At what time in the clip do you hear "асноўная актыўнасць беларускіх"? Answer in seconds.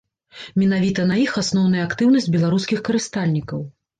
1.41-2.83